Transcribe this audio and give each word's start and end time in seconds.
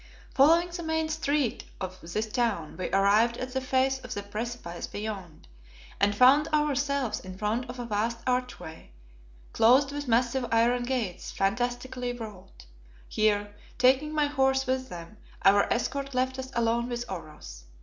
Following 0.33 0.69
the 0.71 0.81
main 0.81 1.09
street 1.09 1.65
of 1.79 1.99
this 2.01 2.27
town, 2.27 2.75
we 2.75 2.89
arrived 2.89 3.37
at 3.37 3.53
the 3.53 3.61
face 3.61 3.99
of 3.99 4.15
the 4.15 4.23
precipice 4.23 4.87
beyond, 4.87 5.47
and 5.99 6.15
found 6.15 6.47
ourselves 6.47 7.19
in 7.19 7.37
front 7.37 7.69
of 7.69 7.77
a 7.77 7.85
vast 7.85 8.17
archway, 8.25 8.93
closed 9.53 9.91
with 9.91 10.07
massive 10.07 10.47
iron 10.51 10.85
gates 10.85 11.29
fantastically 11.29 12.13
wrought. 12.13 12.65
Here, 13.07 13.53
taking 13.77 14.11
my 14.15 14.25
horse 14.25 14.65
with 14.65 14.89
them, 14.89 15.17
our 15.45 15.71
escort 15.71 16.15
left 16.15 16.39
us 16.39 16.49
alone 16.55 16.89
with 16.89 17.05
Oros. 17.07 17.65